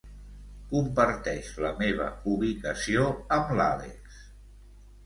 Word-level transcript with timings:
Comparteix 0.71 1.51
la 1.65 1.73
meva 1.83 2.09
ubicació 2.35 3.05
amb 3.39 3.57
l'Àlex. 3.61 4.27